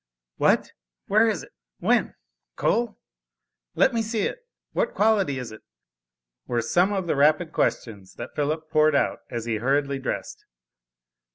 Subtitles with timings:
[0.37, 0.71] "What!
[1.05, 1.51] Where is it?
[1.77, 2.15] When?
[2.55, 2.97] Coal?
[3.75, 4.39] Let me see it.
[4.71, 5.61] What quality is it?"
[6.47, 10.43] were some of the rapid questions that Philip poured out as he hurriedly dressed.